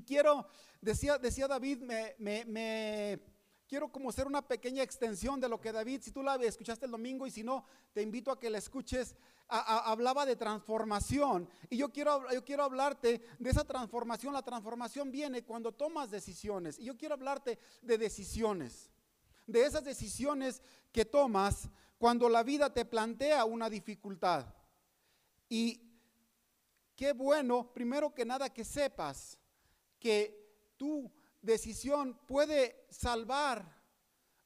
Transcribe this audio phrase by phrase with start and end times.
[0.00, 0.46] Y quiero,
[0.80, 3.20] decía, decía David, me,
[3.68, 6.90] quiero como hacer una pequeña extensión de lo que David, si tú la escuchaste el
[6.90, 9.14] domingo y si no, te invito a que la escuches,
[9.46, 11.50] hablaba de transformación.
[11.68, 14.32] Y yo quiero, yo quiero hablarte de esa transformación.
[14.32, 16.78] La transformación viene cuando tomas decisiones.
[16.78, 18.88] Y yo quiero hablarte de decisiones.
[19.46, 20.62] De esas decisiones
[20.92, 24.46] que tomas cuando la vida te plantea una dificultad.
[25.50, 25.78] Y
[26.96, 29.36] qué bueno, primero que nada, que sepas
[30.00, 33.80] que tu decisión puede salvar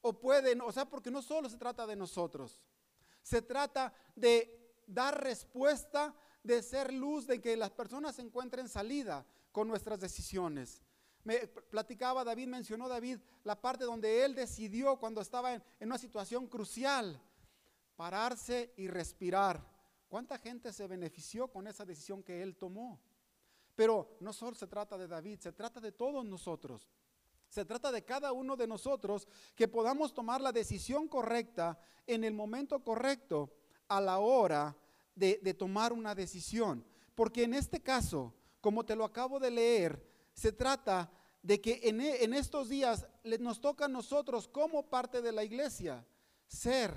[0.03, 2.61] o puede, o sea, porque no solo se trata de nosotros,
[3.23, 9.67] se trata de dar respuesta, de ser luz, de que las personas encuentren salida con
[9.67, 10.83] nuestras decisiones.
[11.23, 15.97] Me platicaba David, mencionó David la parte donde él decidió cuando estaba en, en una
[15.97, 17.19] situación crucial,
[17.97, 19.67] pararse y respirar.
[20.09, 23.01] ¿Cuánta gente se benefició con esa decisión que él tomó?
[23.75, 26.89] Pero no solo se trata de David, se trata de todos nosotros.
[27.49, 32.35] Se trata de cada uno de nosotros que podamos tomar la decisión correcta en el
[32.35, 33.53] momento correcto
[33.89, 34.77] a la hora
[35.15, 36.85] de, tomar una decisión.
[37.15, 41.11] Porque en este caso, como te lo acabo de leer, se trata
[41.43, 43.07] de que en, en estos días
[43.39, 46.05] nos toca a nosotros como parte de la iglesia
[46.49, 46.97] ser,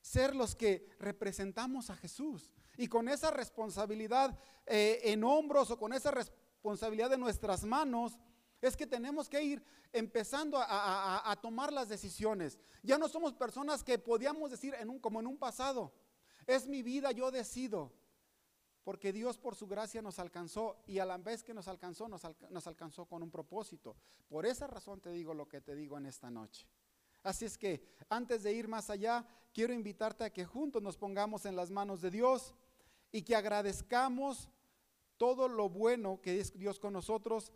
[0.00, 2.54] ser los que representamos a Jesús.
[2.76, 8.18] Y con esa responsabilidad eh, en hombros o con esa responsabilidad en nuestras manos,
[8.60, 12.58] es que tenemos que ir empezando a, tomar las decisiones.
[12.82, 15.92] Ya no somos personas que podíamos decir en un, como en un pasado,
[16.46, 17.92] es mi vida, yo decido.
[18.82, 22.22] Porque Dios por su gracia nos alcanzó y a la vez que nos alcanzó, nos,
[22.50, 23.96] nos alcanzó con un propósito.
[24.26, 26.66] Por esa razón te digo lo que te digo en esta noche.
[27.22, 31.44] Así es que antes de ir más allá, quiero invitarte a que juntos nos pongamos
[31.44, 32.54] en las manos de Dios
[33.12, 34.48] y que agradezcamos
[35.16, 37.52] todo lo bueno que es Dios con nosotros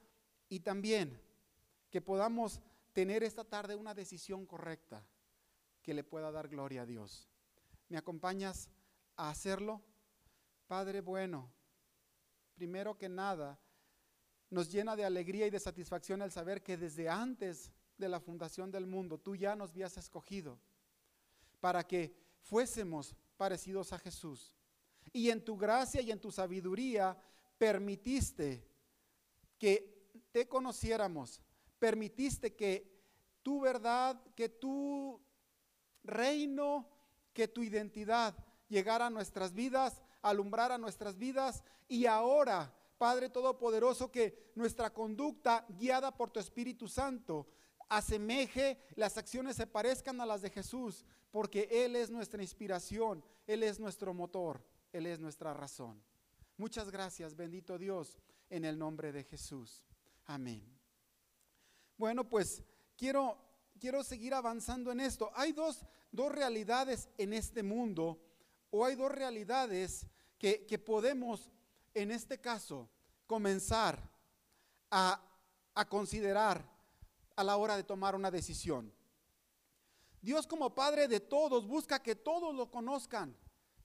[0.49, 1.21] y también
[1.91, 2.61] que podamos
[2.93, 5.07] tener esta tarde una decisión correcta
[5.83, 7.29] que le pueda dar gloria a Dios.
[7.89, 8.69] ¿Me acompañas
[9.17, 9.83] a hacerlo?
[10.67, 11.53] Padre bueno,
[12.55, 13.59] primero que nada,
[14.51, 18.71] nos llena de alegría y de satisfacción el saber que desde antes de la fundación
[18.71, 20.59] del mundo tú ya nos habías escogido
[21.65, 24.53] para que fuésemos parecidos a Jesús.
[25.15, 27.17] Y en tu gracia y en tu sabiduría
[27.57, 28.69] permitiste
[29.59, 31.41] que te conociéramos,
[31.79, 33.01] permitiste que
[33.43, 35.19] tu verdad, que tu
[36.03, 36.87] reino,
[37.33, 38.37] que tu identidad
[38.69, 41.65] llegara a nuestras vidas, alumbrara nuestras vidas.
[41.89, 47.49] Y ahora, Padre Todopoderoso, que nuestra conducta guiada por tu Espíritu Santo
[47.89, 53.63] asemeje, las acciones se parezcan a las de Jesús, porque Él es nuestra inspiración, Él
[53.63, 54.63] es nuestro motor.
[54.95, 56.01] Él es nuestra razón.
[56.57, 58.17] Muchas gracias, bendito Dios,
[58.49, 59.85] en el nombre de Jesús.
[60.27, 60.65] Amén.
[61.99, 62.63] Bueno, pues
[62.97, 63.37] quiero,
[63.81, 65.33] quiero seguir avanzando en esto.
[65.35, 68.23] Hay dos, dos realidades en este mundo,
[68.71, 70.07] o hay dos realidades
[70.39, 71.51] que, que podemos,
[71.93, 72.89] en este caso,
[73.27, 73.99] comenzar
[74.93, 75.21] a,
[75.75, 76.65] a considerar
[77.37, 78.93] a la hora de tomar una decisión.
[80.21, 83.37] Dios como Padre de todos busca que todos lo conozcan.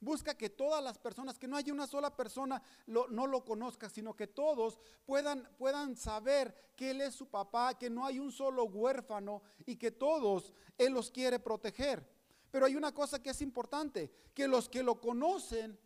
[0.02, 4.16] Busca que todas las personas, que no haya una sola persona no lo conozca, sino
[4.16, 8.64] que todos puedan, puedan saber que Él es su papá, que no hay un solo
[8.64, 12.10] huérfano y que todos Él los quiere proteger.
[12.50, 15.78] Pero hay una cosa que es importante, que los que lo conocen,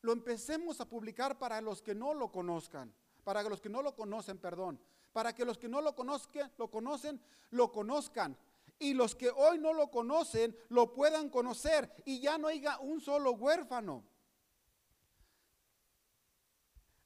[0.00, 3.94] lo empecemos a publicar para los que no lo conozcan, para los que no lo
[3.94, 4.80] conocen, perdón,
[5.16, 7.18] para que los que no lo conozcan, lo conocen,
[7.52, 8.36] lo conozcan
[8.78, 13.00] y los que hoy no lo conocen lo puedan conocer y ya no haya un
[13.00, 14.04] solo huérfano.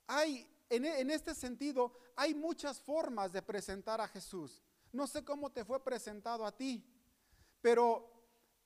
[0.08, 4.60] Hay, en, en este sentido, hay muchas formas de presentar a Jesús.
[4.90, 6.84] No sé cómo te fue presentado a ti,
[7.60, 8.10] pero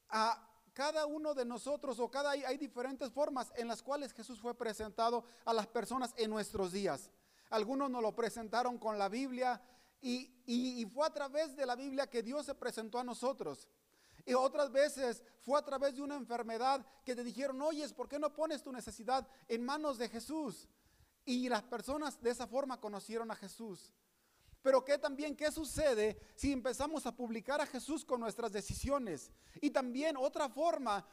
[0.09, 4.41] a cada uno de nosotros o cada hay, hay diferentes formas en las cuales Jesús
[4.41, 7.11] fue presentado a las personas en nuestros días.
[7.55, 9.63] Algunos nos lo presentaron con la Biblia,
[10.05, 13.69] y, fue a través de la Biblia que Dios se presentó a nosotros.
[14.27, 18.19] Y otras veces fue a través de una enfermedad que te dijeron, oye, ¿por qué
[18.19, 20.69] no pones tu necesidad en manos de Jesús?
[21.25, 23.93] Y las personas de esa forma conocieron a Jesús.
[24.61, 29.31] Pero ¿qué también qué sucede si empezamos a publicar a Jesús con nuestras decisiones?
[29.61, 31.07] Y también otra forma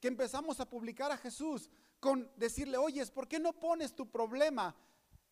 [0.00, 1.70] que empezamos a publicar a Jesús
[2.00, 4.74] con decirle, oye, ¿por qué no pones tu problema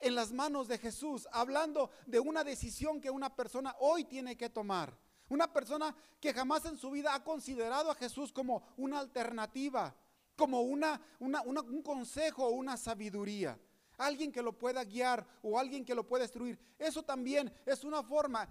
[0.00, 4.50] en las manos de Jesús, hablando de una decisión que una persona hoy tiene que
[4.50, 4.96] tomar.
[5.28, 9.94] Una persona que jamás en su vida ha considerado a Jesús como una alternativa,
[10.36, 13.58] como una, un consejo o una sabiduría.
[13.98, 16.58] alguien que lo pueda guiar o alguien que lo pueda destruir.
[16.78, 18.46] Eso también es una forma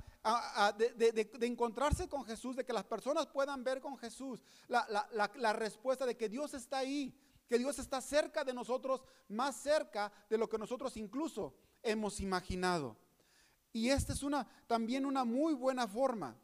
[0.75, 6.17] de, encontrarse con Jesús, de que las personas puedan ver con Jesús la, respuesta de
[6.17, 7.15] que Dios está ahí,
[7.47, 12.97] que Dios está cerca de nosotros, más cerca de lo que nosotros incluso hemos imaginado.
[13.71, 16.37] Y esta es una, también una muy buena forma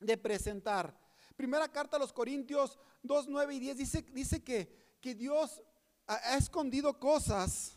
[0.00, 0.98] de presentar.
[1.36, 5.62] Primera carta a los Corintios 2, 9 y 10 dice, dice que, que Dios
[6.06, 7.76] ha escondido cosas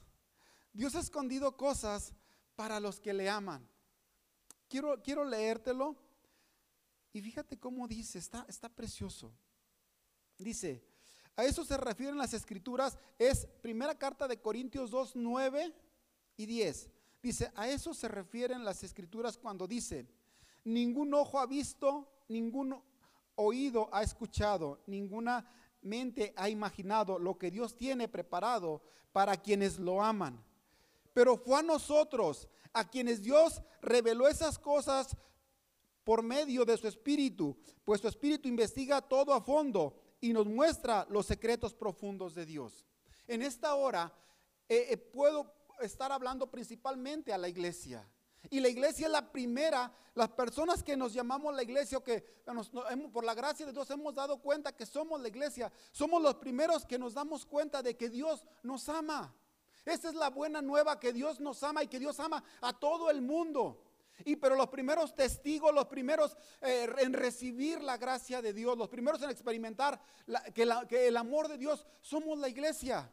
[0.74, 2.14] Dios ha escondido cosas
[2.56, 3.68] para los que le aman.
[4.68, 5.98] Quiero, quiero leértelo.
[7.12, 9.34] Y fíjate cómo dice, está, está precioso.
[10.38, 10.84] Dice,
[11.40, 15.74] a eso se refieren las escrituras, es primera carta de Corintios 2, 9
[16.36, 16.92] y 10.
[17.24, 20.06] Dice, a eso se refieren las escrituras cuando dice,
[20.66, 22.78] ningún ojo ha visto, ningún
[23.36, 25.50] oído ha escuchado, ninguna
[25.82, 28.82] mente ha imaginado lo que Dios tiene preparado
[29.14, 30.44] para quienes lo aman.
[31.14, 35.16] Pero fue a nosotros a quienes Dios reveló esas cosas
[36.04, 37.56] por medio de su espíritu,
[37.86, 42.86] pues su espíritu investiga todo a fondo y nos muestra los secretos profundos de Dios.
[43.28, 44.14] En esta hora
[44.68, 48.08] eh, eh, puedo estar hablando principalmente a la iglesia.
[48.50, 52.22] Y la iglesia es la primera, las personas que nos llamamos la iglesia o que
[53.12, 56.86] por la gracia de Dios hemos dado cuenta que somos la iglesia, somos los primeros
[56.86, 59.36] que nos damos cuenta de que Dios nos ama.
[59.86, 63.10] Esa es la buena nueva que Dios nos ama y que Dios ama a todo
[63.10, 63.89] el mundo.
[64.26, 68.90] Y pero los primeros testigos, los primeros eh, en recibir la gracia de Dios, los
[68.90, 70.00] primeros en experimentar
[70.54, 73.12] que, que, el amor de Dios, somos la iglesia.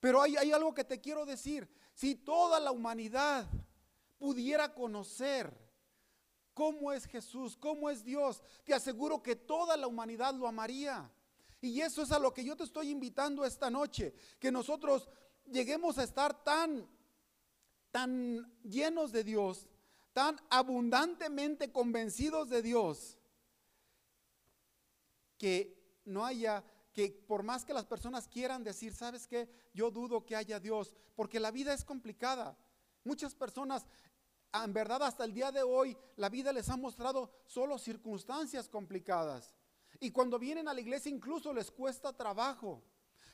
[0.00, 1.68] Pero hay, hay algo que te quiero decir.
[1.94, 3.46] Si toda la humanidad
[4.18, 5.52] pudiera conocer
[6.54, 11.10] cómo es Jesús, cómo es Dios, te aseguro que toda la humanidad lo amaría.
[11.60, 15.08] Y eso es a lo que yo te estoy invitando esta noche, que nosotros
[15.46, 16.88] lleguemos a estar tan,
[17.90, 19.66] tan llenos de Dios,
[20.18, 23.16] tan abundantemente convencidos de Dios,
[25.38, 29.48] que no haya, que por más que las personas quieran decir, ¿sabes qué?
[29.72, 32.58] Yo dudo que haya Dios, porque la vida es complicada.
[33.04, 33.86] Muchas personas,
[34.52, 39.54] en verdad hasta el día de hoy, la vida les ha mostrado solo circunstancias complicadas.
[40.00, 42.82] Y cuando vienen a la iglesia incluso les cuesta trabajo.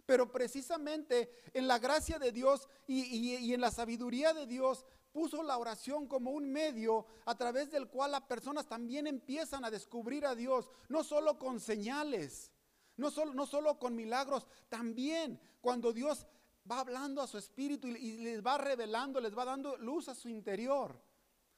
[0.05, 4.85] Pero precisamente en la gracia de Dios y, en la sabiduría de Dios
[5.15, 9.71] puso la oración como un medio a través del cual las personas también empiezan a
[9.71, 12.51] descubrir a Dios, no solo con señales,
[12.97, 16.27] no solo, no solo con milagros, también cuando Dios
[16.71, 20.15] va hablando a su espíritu y, y les va revelando, les va dando luz a
[20.15, 21.01] su interior.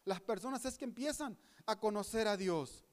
[0.04, 2.84] Las personas es que empiezan a conocer a Dios.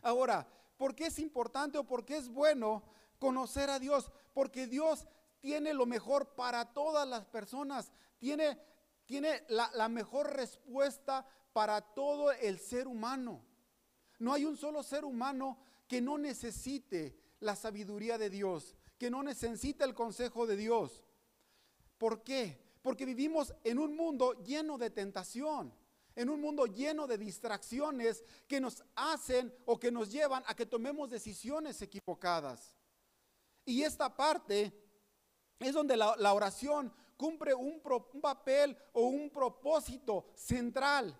[0.00, 2.82] Ahora, ¿por qué es importante o por qué es bueno
[3.18, 5.06] conocer a Dios, porque Dios
[5.40, 8.58] tiene lo mejor para todas las personas, tiene,
[9.08, 13.42] tiene la, la mejor respuesta para todo el ser humano.
[14.18, 15.58] No hay un solo ser humano
[15.88, 21.02] que no necesite la sabiduría de Dios, que no necesite el consejo de Dios.
[21.96, 22.62] ¿Por qué?
[22.82, 25.74] Porque vivimos en un mundo lleno de tentación,
[26.14, 30.66] en un mundo lleno de distracciones que nos hacen o que nos llevan a que
[30.66, 32.76] tomemos decisiones equivocadas.
[33.64, 34.72] Y esta parte
[35.58, 37.82] es donde la, oración cumple un,
[38.14, 41.14] un papel o un propósito central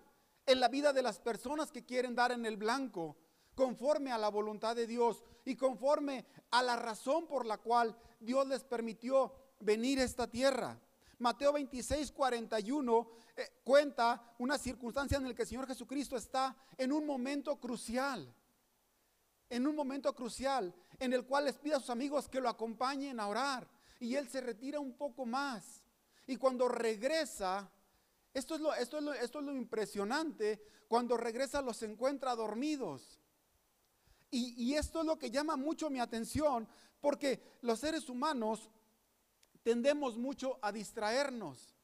[0.47, 3.15] en la vida de las personas que quieren dar en el blanco,
[3.53, 8.47] conforme a la voluntad de Dios y conforme a la razón por la cual Dios
[8.47, 10.79] les permitió venir a esta tierra.
[11.19, 16.93] Mateo 26, 41 eh, cuenta una circunstancia en la que el Señor Jesucristo está en
[16.93, 18.33] un momento crucial.
[19.49, 23.19] En un momento crucial en el cual les pide a sus amigos que lo acompañen
[23.19, 23.67] a orar.
[23.99, 25.78] Y él se retira un poco más.
[26.29, 27.71] Y cuando regresa,
[28.31, 33.19] esto es lo, esto es lo, esto es lo impresionante, cuando regresa los encuentra dormidos.
[34.29, 36.67] Y, y esto es lo que llama mucho mi atención,
[37.01, 38.69] porque los seres humanos
[39.63, 41.75] tendemos mucho a distraernos.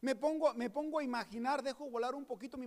[0.00, 2.66] Me pongo, me pongo a imaginar, dejo volar un poquito mi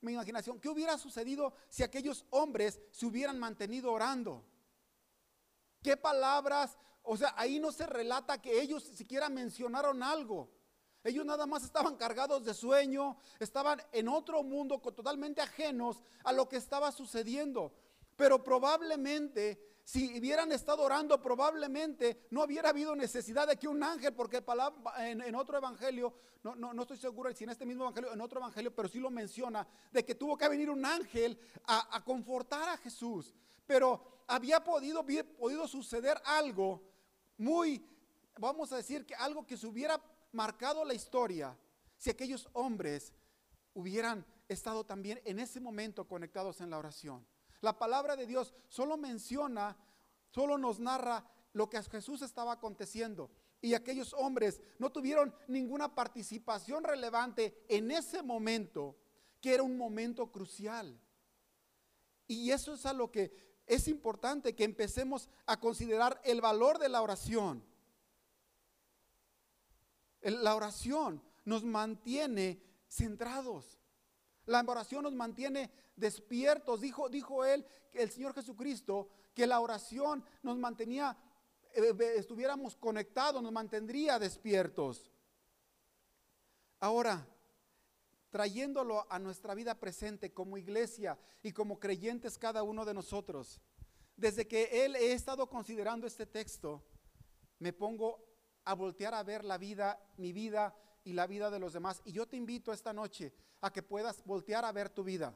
[0.00, 0.60] mi imaginación.
[0.60, 4.44] ¿Qué hubiera sucedido si aquellos hombres se hubieran mantenido orando?
[5.82, 6.78] ¿Qué palabras?
[7.04, 10.50] O sea, ahí no se relata que ellos siquiera mencionaron algo.
[11.04, 16.48] Ellos nada más estaban cargados de sueño, estaban en otro mundo totalmente ajenos a lo
[16.48, 17.72] que estaba sucediendo.
[18.14, 24.14] Pero probablemente, si hubieran estado orando, probablemente no hubiera habido necesidad de que un ángel,
[24.14, 24.44] porque
[24.98, 28.72] en, otro evangelio, no, no, estoy seguro si en este mismo evangelio, en otro evangelio,
[28.72, 32.76] pero sí lo menciona, de que tuvo que venir un ángel a, a confortar a
[32.76, 33.34] Jesús.
[33.66, 35.04] Pero había podido,
[35.36, 36.91] podido suceder algo
[37.42, 37.84] muy,
[38.38, 41.58] vamos a decir que algo que se hubiera marcado la historia
[41.96, 43.12] si aquellos hombres
[43.74, 47.26] hubieran estado también en ese momento conectados en la oración.
[47.60, 49.76] La palabra de Dios solo menciona,
[50.30, 53.30] solo nos narra lo que a Jesús estaba aconteciendo.
[53.60, 58.96] Y aquellos hombres no tuvieron ninguna participación relevante en ese momento,
[59.40, 61.00] que era un momento crucial.
[62.26, 66.88] Y eso es a lo que es importante que empecemos a considerar el valor de
[66.88, 67.64] la oración.
[70.20, 73.78] La oración nos mantiene centrados.
[74.46, 76.80] La oración nos mantiene despiertos.
[76.80, 81.16] Dijo, dijo él, el Señor Jesucristo, que la oración nos mantenía,
[81.74, 85.10] eh, estuviéramos conectados, nos mantendría despiertos.
[86.80, 87.26] Ahora,
[88.32, 93.60] trayéndolo a nuestra vida presente como iglesia y como creyentes cada uno de nosotros,
[94.16, 96.82] desde que él he estado considerando este texto,
[97.60, 98.26] me pongo
[98.64, 100.74] a voltear a ver la vida, mi vida
[101.04, 102.02] y la vida de los demás.
[102.04, 105.32] Y yo te invito esta noche a que puedas voltear a ver tu vida.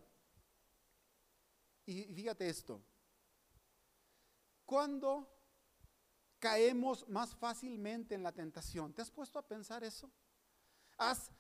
[1.85, 2.83] Y fíjate esto.
[4.65, 5.37] Cuando
[6.39, 8.93] caemos más fácilmente en la tentación?
[8.93, 10.11] ¿Te has puesto a pensar eso?
[10.97, 11.33] ¿Has,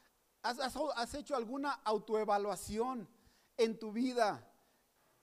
[0.50, 3.09] has, hecho alguna autoevaluación
[3.57, 4.49] en tu vida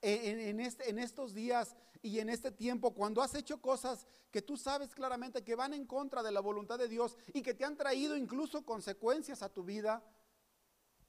[0.02, 4.58] en, este, en estos días y en este tiempo, cuando has hecho cosas que tú
[4.58, 7.76] sabes claramente que van en contra de la voluntad de Dios y que te han
[7.76, 10.04] traído incluso consecuencias a tu vida,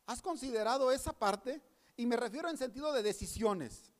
[0.06, 1.62] ¿has considerado esa parte?
[1.98, 3.92] Y me refiero en sentido de decisiones.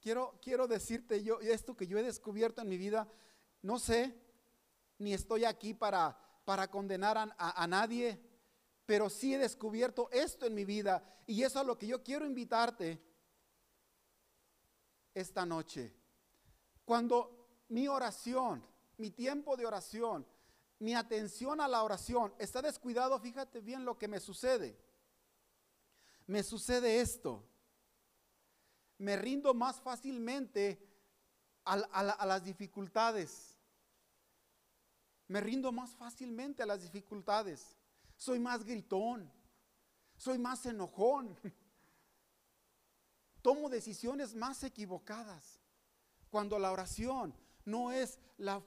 [0.00, 3.06] Quiero, quiero decirte yo esto que yo he descubierto en mi vida,
[3.60, 4.14] no sé,
[4.98, 6.16] ni estoy aquí para,
[6.46, 8.20] para condenar a, nadie,
[8.86, 12.04] pero sí he descubierto esto en mi vida y eso es a lo que yo
[12.04, 13.02] quiero invitarte
[15.12, 15.92] esta noche.
[16.84, 18.64] Cuando mi oración,
[18.96, 20.24] mi tiempo de oración,
[20.78, 24.78] mi atención a la oración está descuidado, fíjate bien lo que me sucede.
[26.28, 27.42] Me sucede esto.
[28.98, 30.80] Me rindo más fácilmente
[31.64, 33.55] a, las dificultades.
[35.28, 37.76] Me rindo más fácilmente a las dificultades.
[38.16, 39.30] Soy más gritón.
[40.16, 41.36] Soy más enojón
[43.46, 45.60] tomo decisiones más equivocadas.
[46.30, 47.32] Cuando la oración
[47.64, 48.18] no es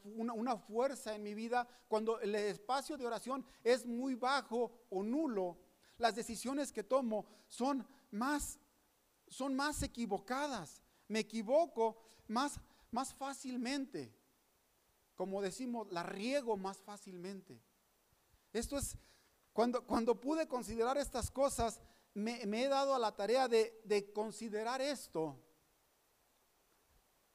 [0.06, 5.58] una, fuerza en mi vida, cuando el espacio de oración es muy bajo o nulo,
[5.98, 8.58] las decisiones que tomo son más,
[9.28, 10.82] son más equivocadas.
[11.10, 12.58] Me equivoco más,
[12.90, 14.16] más fácilmente.
[15.20, 17.62] Como decimos, la riego más fácilmente.
[18.54, 18.98] Esto es,
[19.52, 21.82] cuando, cuando pude considerar estas cosas,
[22.14, 25.38] me, he dado a la tarea de, considerar esto,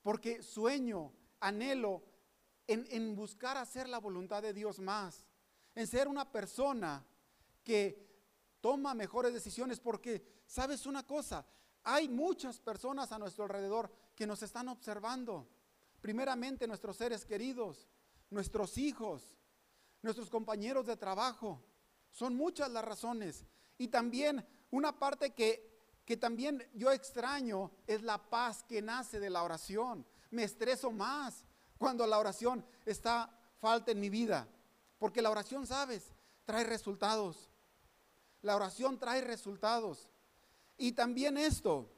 [0.00, 2.02] porque sueño, anhelo
[2.66, 5.26] en, en, buscar hacer la voluntad de Dios más,
[5.74, 7.06] en ser una persona
[7.62, 8.02] que
[8.62, 11.46] toma mejores decisiones, porque sabes una cosa,
[11.82, 15.46] hay muchas personas a nuestro alrededor que nos están observando,
[16.04, 17.88] primeramente nuestros seres queridos,
[18.28, 19.34] nuestros hijos,
[20.02, 21.64] nuestros compañeros de trabajo,
[22.10, 23.46] son muchas las razones.
[23.78, 29.30] Y también una parte que, que también yo extraño es la paz que nace de
[29.30, 30.04] la oración.
[30.30, 31.46] Me estreso más
[31.78, 34.46] cuando la oración está falta en mi vida.
[34.98, 36.12] Porque la oración, sabes,
[36.44, 37.48] trae resultados.
[38.42, 40.10] La oración trae resultados.
[40.76, 41.90] Y también esto,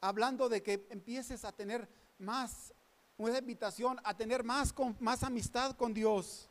[0.00, 2.72] hablando de que empieces a tener más,
[3.16, 6.48] una invitación a tener más, más amistad con Dios.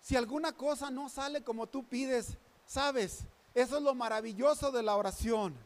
[0.00, 3.20] Si alguna cosa no sale como tú pides, Sabes,
[3.54, 5.56] eso es lo maravilloso de la oración.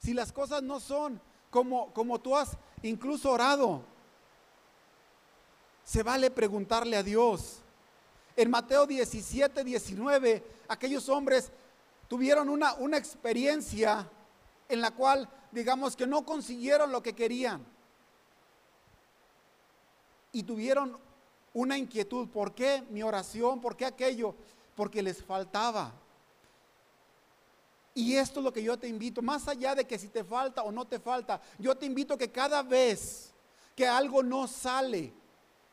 [0.00, 3.84] Si las cosas no son como, como tú has incluso orado,
[5.84, 7.60] se vale preguntarle a Dios.
[8.34, 11.52] En Mateo 17, 19, aquellos hombres
[12.08, 14.10] tuvieron una, una experiencia
[14.70, 17.64] en la cual, digamos que no consiguieron lo que querían.
[20.32, 20.96] Y tuvieron
[21.52, 22.28] una inquietud.
[22.28, 23.60] ¿Por qué mi oración?
[23.60, 24.34] ¿Por qué aquello?
[24.76, 25.92] Porque les faltaba.
[27.94, 30.62] Y esto es lo que yo te invito, más allá de que si te falta
[30.62, 33.32] o no te falta, yo te invito que cada vez
[33.74, 35.12] que algo no sale,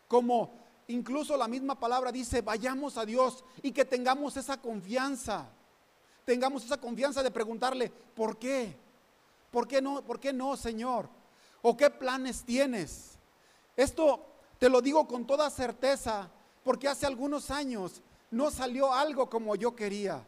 [0.07, 0.51] como
[0.87, 5.47] incluso la misma palabra dice, vayamos a Dios y que tengamos esa confianza,
[6.25, 8.75] tengamos esa confianza de preguntarle, ¿por qué?
[9.57, 10.03] ¿Por qué no?
[10.03, 11.09] ¿Por qué no, Señor?
[11.63, 13.17] ¿O qué planes tienes?
[13.75, 14.23] Esto
[14.59, 16.29] te lo digo con toda certeza,
[16.63, 20.23] porque hace algunos años no salió algo como yo quería.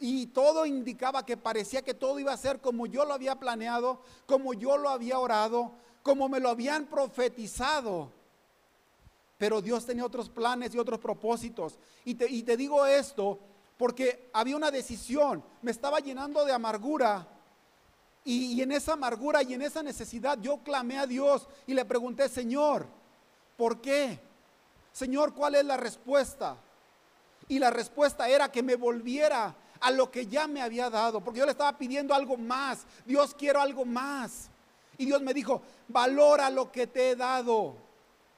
[0.00, 4.00] Y todo indicaba que parecía que todo iba a ser como yo lo había planeado,
[4.24, 5.72] como yo lo había orado,
[6.02, 8.10] como me lo habían profetizado.
[9.36, 11.78] pero Dios tenía otros planes y otros propósitos.
[12.06, 13.40] Y te, y te digo esto
[13.76, 17.28] porque había una decisión, me estaba llenando de amargura.
[18.24, 22.28] Y, en esa amargura y en esa necesidad yo clamé a Dios y le pregunté,
[22.28, 22.86] Señor,
[23.56, 24.20] ¿por qué?
[24.92, 26.56] Señor, ¿cuál es la respuesta?
[27.48, 31.40] Y la respuesta era que me volviera a lo que ya me había dado, porque
[31.40, 32.86] yo le estaba pidiendo algo más.
[33.04, 34.48] Dios, quiero algo más.
[34.96, 37.76] Y Dios me dijo, valora lo que te he dado.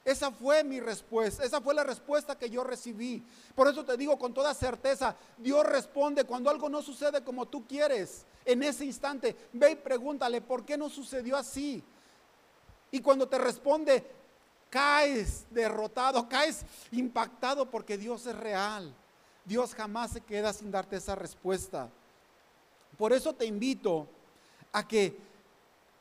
[0.05, 3.23] Esa fue mi respuesta, esa fue la respuesta que yo recibí.
[3.55, 7.67] Por eso te digo con toda certeza, Dios responde cuando algo no sucede como tú
[7.67, 8.27] quieres.
[8.45, 11.83] En ese instante, ve y pregúntale, ¿por qué no sucedió así?
[12.91, 14.05] Y cuando te responde,
[14.69, 18.95] caes derrotado, caes impactado porque Dios es real.
[19.45, 21.89] Dios jamás se queda sin darte esa respuesta.
[22.99, 24.07] Por eso te invito
[24.73, 25.17] a que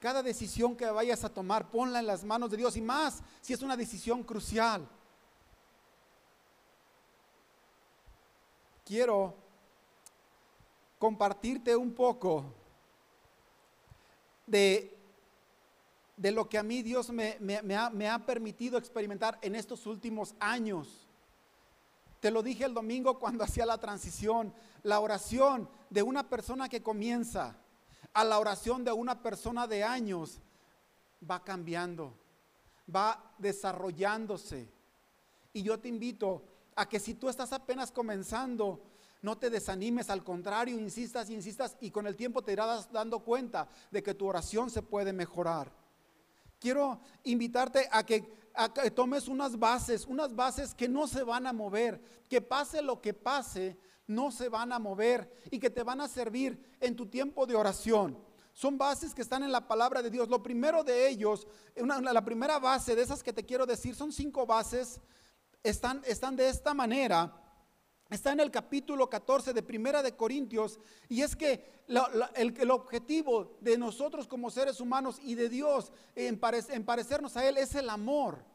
[0.04, 3.54] cada decisión que vayas a tomar, ponla en las manos de Dios y más si
[3.54, 4.86] es una decisión crucial.
[8.84, 9.34] Quiero
[11.00, 12.44] compartirte un poco
[14.46, 14.94] de,
[16.18, 17.38] de lo que a mí Dios me,
[17.74, 21.08] ha, me ha permitido experimentar en estos últimos años.
[22.20, 26.84] Te lo dije el domingo cuando hacía la transición, la oración de una persona que
[26.84, 27.56] comienza
[28.14, 30.40] a la oración de una persona de años
[31.30, 32.14] va cambiando,
[32.94, 34.70] va desarrollándose.
[35.52, 36.44] Y yo te invito
[36.76, 38.82] a que si tú estás apenas comenzando,
[39.22, 43.70] no te desanimes, al contrario, insistas insistas y con el tiempo te irás dando cuenta
[43.90, 45.72] de que tu oración se puede mejorar.
[46.60, 51.48] Quiero invitarte a que, a que tomes unas bases, unas bases que no se van
[51.48, 53.78] a mover, que pase lo que pase,
[54.08, 57.56] no se van a mover y que te van a servir en tu tiempo de
[57.56, 58.18] oración.
[58.54, 60.30] Son bases que están en la palabra de Dios.
[60.30, 64.46] Lo primero de ellos, la primera base de esas que te quiero decir, son cinco
[64.46, 65.02] bases,
[65.64, 67.40] están, están de esta manera.
[68.10, 70.80] Está en el capítulo 14 de Primera de Corintios
[71.10, 77.36] y es que el, objetivo de nosotros como seres humanos y de Dios en parecernos
[77.38, 78.46] a Él es el amor.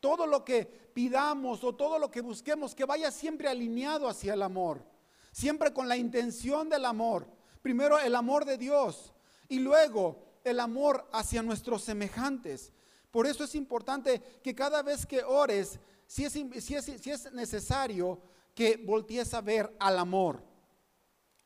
[0.00, 4.42] Todo lo que pidamos o todo lo que busquemos, que vaya siempre alineado hacia el
[4.42, 4.84] amor,
[5.30, 7.26] siempre con la intención del amor.
[7.62, 9.12] Primero el amor de Dios
[9.48, 12.72] y luego el amor hacia nuestros semejantes.
[13.10, 18.20] Por eso es importante que cada vez que ores, si es, si es, necesario,
[18.54, 20.42] que voltees a ver al amor.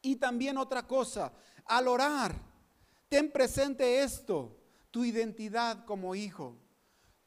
[0.02, 1.32] Y también otra cosa,
[1.64, 2.34] al orar,
[3.08, 4.56] ten presente esto,
[4.90, 6.56] tu identidad como hijo.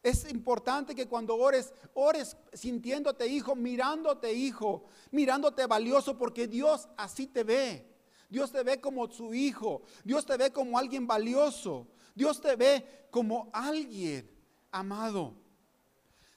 [0.08, 7.28] Es importante que cuando ores, ores sintiéndote hijo, mirándote hijo, mirándote valioso, porque Dios así
[7.28, 7.86] te ve.
[8.30, 9.82] Dios te ve como su hijo.
[10.06, 11.88] Dios te ve como alguien valioso.
[12.16, 14.32] Dios te ve como alguien
[14.72, 15.34] amado.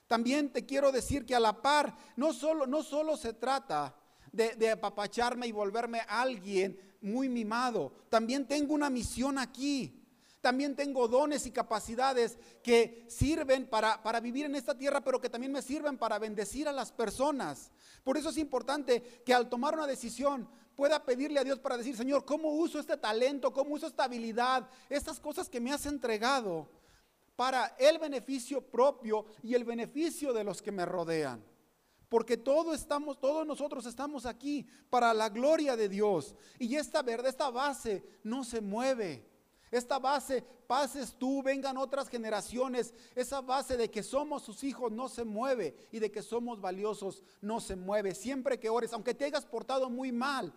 [0.08, 3.94] También te quiero decir que a la par, no solo, no solo se trata
[4.32, 7.92] de, de apapacharme y volverme alguien muy mimado.
[8.08, 9.99] También tengo una misión aquí.
[10.40, 15.28] También tengo dones y capacidades que sirven para, para, vivir en esta tierra, pero que
[15.28, 17.70] también me sirven para bendecir a las personas.
[18.02, 21.94] Por eso es importante que al tomar una decisión pueda pedirle a Dios para decir,
[21.94, 23.52] Señor, ¿cómo uso este talento?
[23.52, 24.66] ¿Cómo uso esta habilidad?
[24.88, 26.70] Estas cosas que me has entregado
[27.36, 31.44] para el beneficio propio y el beneficio de los que me rodean.
[32.08, 36.34] Porque todos estamos, todos nosotros estamos aquí para la gloria de Dios.
[36.58, 39.29] Y esta verdad, esta base no se mueve.
[39.70, 42.92] Esta base, pases tú, vengan otras generaciones.
[43.14, 47.22] Esa base de que somos sus hijos no se mueve y de que somos valiosos
[47.40, 48.14] no se mueve.
[48.14, 50.52] Siempre que ores, aunque te hayas portado muy mal,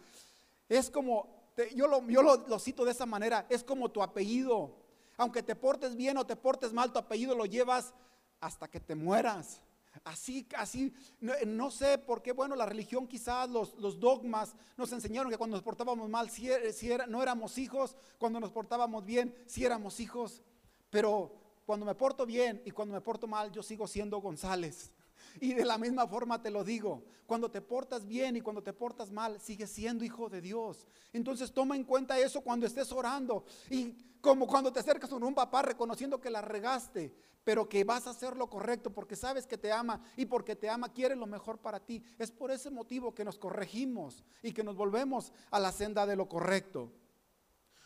[0.68, 1.28] es como,
[1.76, 2.02] yo, lo,
[2.48, 4.76] lo cito de esa manera, es como tu apellido.
[5.18, 7.94] Aunque te portes bien o te portes mal, tu apellido lo llevas
[8.40, 9.62] hasta que te mueras.
[10.04, 15.38] Así, así, no, sé por qué, bueno, la religión quizás, los, dogmas nos enseñaron que
[15.38, 19.64] cuando nos portábamos mal, si, si era, no éramos hijos, cuando nos portábamos bien, si
[19.64, 20.42] éramos hijos,
[20.90, 21.32] pero
[21.66, 24.92] cuando me porto bien y cuando me porto mal, yo sigo siendo González.
[25.40, 28.74] Y de la misma forma te lo digo, cuando te portas bien y cuando te
[28.74, 30.88] portas mal, sigues siendo hijo de Dios.
[31.12, 35.36] Entonces toma en cuenta eso cuando estés orando y como cuando te acercas con un
[35.36, 39.58] papá reconociendo que la regaste, pero que vas a hacer lo correcto porque sabes que
[39.58, 42.04] te ama y porque te ama quiere lo mejor para ti.
[42.18, 46.16] Es por ese motivo que nos corregimos y que nos volvemos a la senda de
[46.16, 46.92] lo correcto.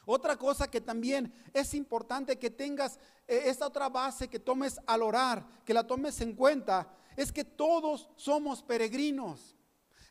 [0.09, 5.01] Otra cosa que también es importante que tengas eh, esta otra base que tomes al
[5.03, 9.55] orar, que la tomes en cuenta, es que todos somos peregrinos.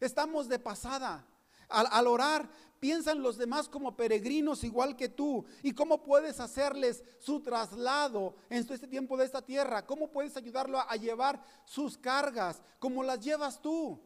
[0.01, 1.25] Estamos de pasada.
[1.69, 5.45] Al, orar, piensa en los demás como peregrinos igual que tú.
[5.63, 9.87] ¿Y cómo puedes hacerles su traslado en este tiempo de esta tierra?
[9.87, 14.01] ¿Cómo puedes ayudarlo a, llevar sus cargas como las llevas tú?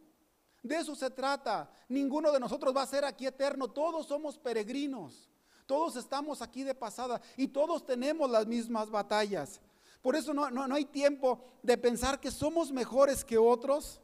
[0.63, 1.71] De eso se trata.
[1.89, 3.69] Ninguno de nosotros va a ser aquí eterno.
[3.69, 5.31] Todos somos peregrinos.
[5.65, 9.61] Todos estamos aquí de pasada y todos tenemos las mismas batallas.
[10.03, 14.01] Por eso no, no, hay tiempo de pensar que somos mejores que otros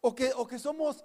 [0.00, 1.04] o que, o que somos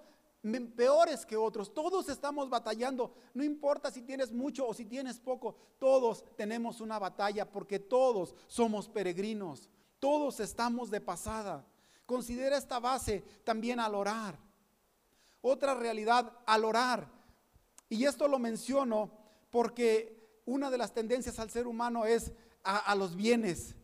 [0.74, 1.72] peores que otros.
[1.72, 3.14] Todos estamos batallando.
[3.34, 5.56] No importa si tienes mucho o si tienes poco.
[5.78, 9.68] Todos tenemos una batalla porque todos somos peregrinos.
[10.00, 11.64] Todos estamos de pasada.
[12.06, 14.38] Considera esta base también al orar.
[15.40, 17.08] Otra realidad al orar.
[17.88, 19.10] Y esto lo menciono
[19.50, 22.32] porque una de las tendencias al ser humano es
[22.64, 23.74] a, a los bienes.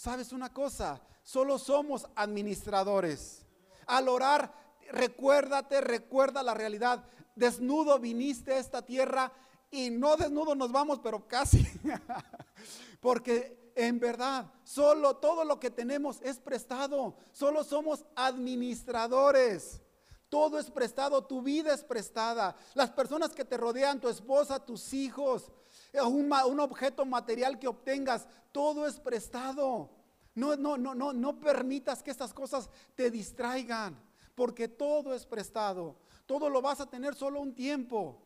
[0.00, 0.98] ¿Sabes una cosa?
[1.22, 3.44] Solo somos administradores.
[3.86, 4.50] Al orar
[4.92, 7.04] recuérdate, recuerda la realidad.
[7.36, 9.30] Desnudo viniste a esta tierra
[9.70, 11.66] y no desnudo nos vamos, pero casi.
[13.00, 17.16] Porque en verdad, solo todo lo que tenemos es prestado.
[17.30, 19.82] Solo somos administradores.
[20.30, 22.56] Todo es prestado, tu vida es prestada.
[22.72, 25.52] Las personas que te rodean, tu esposa, tus hijos,
[25.94, 29.90] un, objeto material que obtengas, todo es prestado.
[30.34, 34.00] No, no, no, no, no permitas que estas cosas te distraigan
[34.34, 35.96] porque todo es prestado.
[36.26, 38.22] Todo lo vas a tener solo un tiempo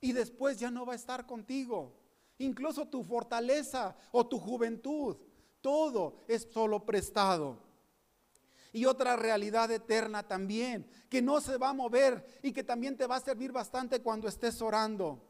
[0.00, 1.94] y después ya no va a estar contigo.
[2.38, 5.16] Incluso tu fortaleza o tu juventud,
[5.60, 7.58] todo es solo prestado.
[8.72, 13.06] Y otra realidad eterna también, que no se va a mover y que también te
[13.06, 15.25] va a servir bastante cuando estés orando.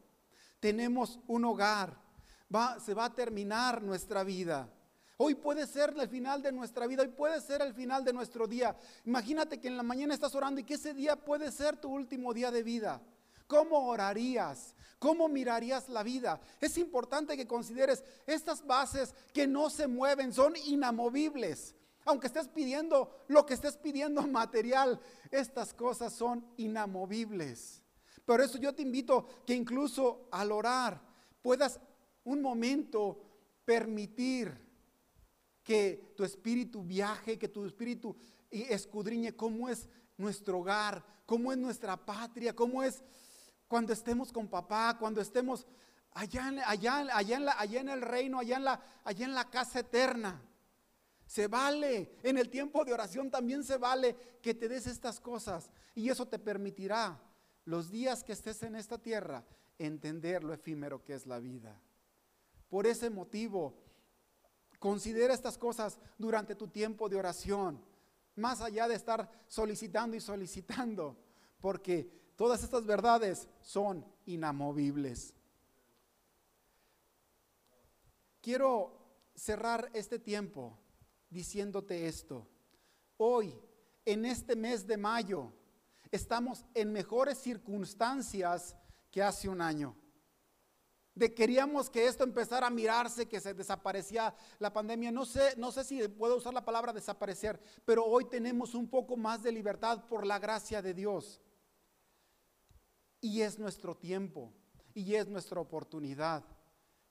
[0.61, 2.01] Tenemos un hogar,
[2.85, 4.69] se va a terminar nuestra vida.
[5.19, 8.47] Hoy puede ser el final de nuestra vida, hoy puede ser el final de nuestro
[8.47, 8.77] día.
[9.05, 12.35] Imagínate que en la mañana estás orando y que ese día puede ser tu último
[12.35, 13.01] día de vida.
[13.47, 14.75] ¿Cómo orarías?
[14.99, 16.40] ¿Cómo mirarías la vida?
[16.61, 21.75] Es importante que consideres estas bases que no se mueven, son inamovibles.
[22.05, 27.83] Aunque estés pidiendo lo que estés pidiendo material, estas cosas son inamovibles.
[28.27, 31.01] Por eso yo te invito que incluso al orar
[31.41, 31.81] puedas
[32.25, 33.23] un momento
[33.65, 34.53] permitir
[35.62, 38.17] que tu espíritu viaje, que tu espíritu
[38.51, 43.03] escudriñe cómo es nuestro hogar, cómo es nuestra patria, cómo es
[43.69, 45.65] cuando estemos con papá, cuando estemos
[46.12, 49.81] allá, allá, allá, en, allá en el reino, allá en, la, allá en la casa
[49.81, 50.43] eterna.
[51.27, 55.71] Se vale, en el tiempo de oración también se vale que te des estas cosas
[55.95, 57.21] y eso te permitirá
[57.66, 59.44] los días que estés en esta tierra
[59.79, 61.79] entender lo efímero que es la vida.
[62.68, 63.87] Por ese motivo,
[64.79, 67.83] Considera estas cosas durante tu tiempo de oración,
[68.35, 71.16] más allá de estar solicitando y solicitando,
[71.61, 75.35] porque todas estas verdades son inamovibles.
[78.40, 78.96] Quiero
[79.35, 80.79] cerrar este tiempo
[81.31, 82.46] diciéndote esto.
[83.16, 83.59] Hoy,
[84.05, 85.52] en este mes de mayo,
[86.16, 88.76] estamos en mejores circunstancias
[89.12, 89.96] que hace un año
[91.16, 95.11] de queríamos que esto empezara a mirarse, que se desaparecía la pandemia.
[95.11, 99.16] No sé, no sé si puedo usar la palabra desaparecer, pero hoy tenemos un poco
[99.16, 101.40] más de libertad por la gracia de Dios.
[103.18, 104.52] Y es nuestro tiempo
[104.92, 106.44] y es nuestra oportunidad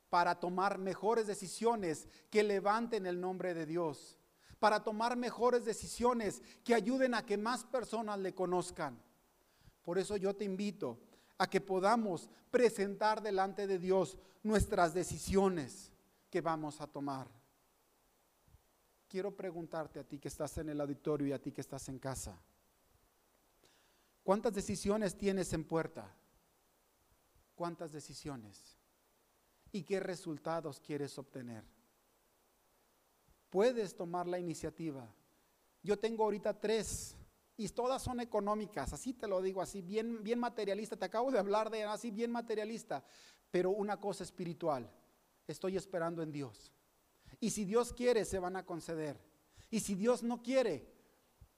[0.10, 4.20] para tomar mejores decisiones que levanten el nombre de Dios,
[4.66, 9.00] para tomar mejores decisiones que ayuden a que más personas le conozcan.
[9.84, 10.98] Por eso yo te invito
[11.38, 15.92] a que podamos presentar delante de Dios nuestras decisiones
[16.32, 17.28] que vamos a tomar.
[19.08, 22.00] Quiero preguntarte a ti que estás en el auditorio y a ti que estás en
[22.00, 22.36] casa.
[24.24, 26.12] ¿Cuántas decisiones tienes en puerta?
[27.54, 28.80] ¿Cuántas decisiones?
[29.72, 31.75] ¿Y qué resultados quieres obtener?
[33.50, 35.08] Puedes tomar la iniciativa.
[35.82, 37.16] Yo tengo ahorita tres
[37.58, 40.98] y todas son económicas, así te lo digo, así bien, bien materialista.
[40.98, 43.04] Te acabo de hablar de así bien materialista,
[43.52, 44.90] pero una cosa espiritual.
[45.48, 46.72] Estoy esperando en Dios.
[47.40, 49.22] Y si Dios quiere, se van a conceder.
[49.70, 50.92] Y si Dios no quiere,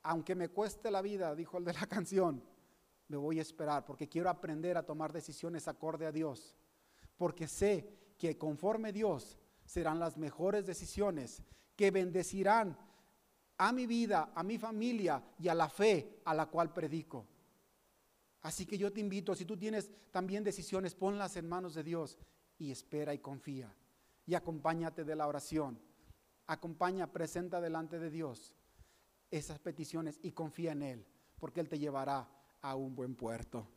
[0.04, 2.44] aunque me cueste la vida, dijo el de la canción,
[3.08, 6.56] me voy a esperar porque quiero aprender a tomar decisiones acorde a Dios.
[7.16, 11.42] Porque sé que conforme Dios serán las mejores decisiones
[11.78, 12.78] que bendecirán
[13.58, 17.26] a mi vida, a mi familia y a la fe a la cual predico.
[18.42, 22.18] Así que yo te invito, si tú tienes también decisiones, ponlas en manos de Dios
[22.58, 23.74] y espera y confía.
[24.26, 25.80] Y acompáñate de la oración.
[26.48, 28.54] Acompaña, presenta delante de Dios
[29.32, 31.06] esas peticiones y confía en Él,
[31.40, 32.28] porque Él te llevará
[32.62, 33.68] a un buen puerto.